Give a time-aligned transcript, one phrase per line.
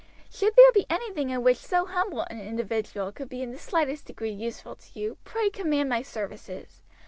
[0.31, 4.05] Should there be anything in which so humble an individual could be in the slightest
[4.05, 6.81] degree useful to you pray command my services.